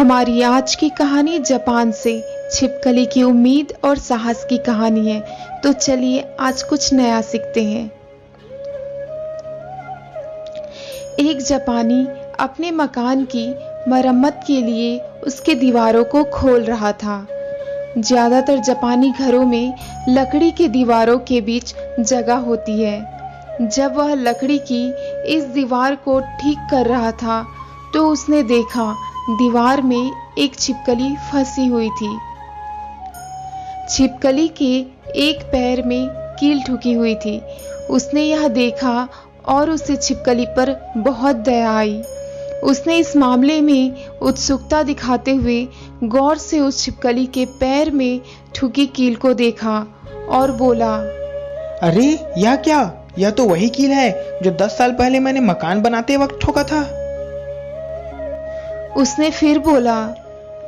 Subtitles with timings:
[0.00, 2.12] हमारी आज की कहानी जापान से।
[2.52, 5.20] छिपकली की उम्मीद और साहस की कहानी है।
[5.62, 7.84] तो चलिए आज कुछ नया सीखते हैं।
[11.20, 12.06] एक जापानी
[12.40, 13.46] अपने मकान की
[13.90, 17.26] मरम्मत के लिए उसके दीवारों को खोल रहा था।
[17.98, 19.74] ज़्यादातर जापानी घरों में
[20.08, 24.82] लकड़ी के दीवारों के बीच जगह होती है। जब वह लकड़ी की
[25.36, 27.44] इस दीवार को ठीक कर रहा था
[27.94, 28.94] तो उसने देखा
[29.28, 32.18] दीवार में एक छिपकली फंसी हुई थी।
[33.90, 34.84] छिपकली के
[35.16, 37.42] एक पैर में कील ठुकी हुई थी।
[37.90, 39.08] उसने यह देखा
[39.46, 42.02] और उसे छिपकली पर बहुत दया आई।
[42.64, 45.68] उसने इस मामले में उत्सुकता दिखाते हुए
[46.04, 48.20] गौर से उस छिपकली के पैर में
[48.54, 49.86] ठुकी कील को देखा
[50.28, 50.96] और बोला,
[51.82, 52.96] अरे, यह क्या?
[53.18, 56.99] यह तो वही कील है जो दस साल पहले मैंने मकान बनाते वक्त ठोका था।
[58.96, 60.06] उसने फिर बोला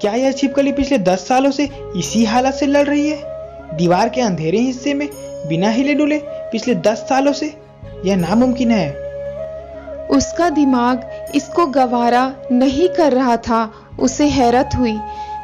[0.00, 3.18] क्या यह छिपकली पिछले दस सालों से इसी हालत से लड़ रही है?
[3.76, 5.08] दीवार के अंधेरे हिस्से में
[5.48, 7.46] बिना हिले डुले पिछले दस सालों से
[8.04, 8.90] यह नामुमकिन है।
[10.08, 14.98] उसका दिमाग इसको गवारा नहीं कर रहा था उसे हैरत हुई।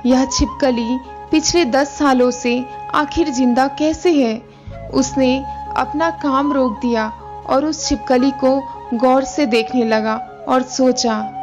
[0.06, 0.98] यह छिपकली
[1.30, 4.42] पिछले दस सालों से आखिर ज़िंदा कैसे है?
[4.94, 5.44] उसने
[5.76, 7.08] अपना काम रोक दिया
[7.46, 8.60] और उस छिपकली को
[8.94, 10.14] गौर से देखने लगा
[10.48, 11.37] और सोचा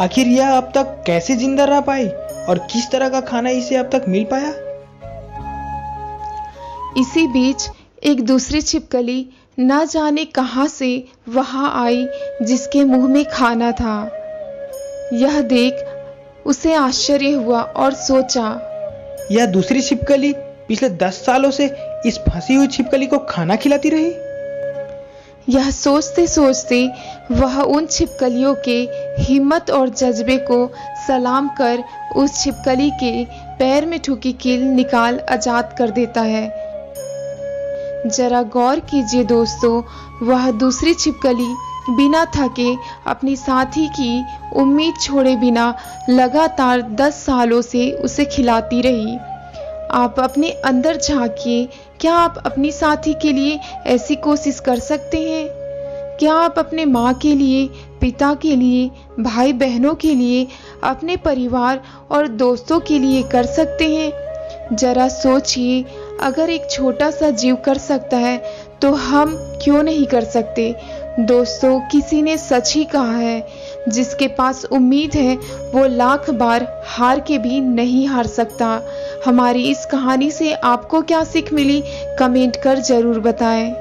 [0.00, 2.08] आखिर यह अब तक कैसे ज़िंदा रह पाई?
[2.48, 4.48] और किस तरह का खाना इसे अब तक मिल पाया?
[7.00, 7.68] इसी बीच
[8.04, 9.26] एक दूसरी छिपकली
[9.60, 12.08] न जाने कहाँ से वहाँ आई
[12.42, 14.10] जिसके मुँह में खाना था।
[15.12, 15.84] यह देख
[16.46, 18.48] उसे आश्चर्य हुआ और सोचा
[19.32, 20.32] यह दूसरी छिपकली
[20.68, 21.66] पिछले दस सालों से
[22.06, 24.10] इस फंसी हुई छिपकली को खाना खिलाती रही?
[25.48, 26.86] यह सोचते सोचते
[27.30, 28.76] वह उन छिपकलियों के
[29.22, 30.66] हिम्मत और जज्बे को
[31.06, 31.82] सलाम कर
[32.16, 33.24] उस छिपकली के
[33.58, 36.46] पैर में ठुकी कील निकाल आज़ाद कर देता है।
[38.06, 39.82] जरा गौर कीजिए दोस्तों,
[40.22, 41.54] वह दूसरी छिपकली
[41.90, 42.74] बिना थके
[43.06, 44.24] अपनी साथी की
[44.56, 45.74] उम्मीद छोड़े बिना
[46.10, 49.16] लगातार दस सालों से उसे खिलाती रही।
[49.94, 51.68] आप अपने अंदर झांकिए।
[52.00, 55.46] क्या आप अपनी साथी के लिए ऐसी कोशिश कर सकते हैं?
[56.18, 57.66] क्या आप अपने माँ के लिए,
[58.00, 58.90] पिता के लिए
[59.20, 60.46] भाई बहनों के लिए,
[60.84, 64.76] अपने परिवार और दोस्तों के लिए कर सकते हैं?
[64.76, 65.84] जरा सोचिए,
[66.20, 68.36] अगर एक छोटा सा जीव कर सकता है
[68.82, 69.34] तो हम
[69.64, 70.74] क्यों नहीं कर सकते?
[71.20, 73.46] दोस्तों किसी ने सच ही कहा है
[73.88, 75.36] जिसके पास उम्मीद है
[75.74, 78.80] वो लाख बार हार के भी नहीं हार सकता।
[79.26, 81.82] हमारी इस कहानी से आपको क्या सीख मिली
[82.18, 83.72] कमेंट कर ज़रूर बताएँ।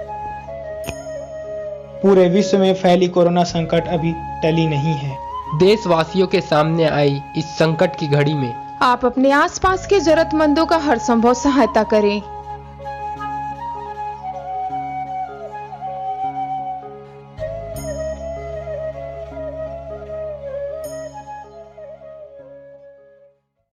[2.01, 4.13] पूरे विश्व में फैली कोरोना संकट अभी
[4.43, 5.17] टली नहीं है।
[5.59, 10.77] देशवासियों के सामने आई इस संकट की घड़ी में। आप अपने आसपास के जरूरतमंदों का
[10.77, 12.21] हर संभव सहायता करें।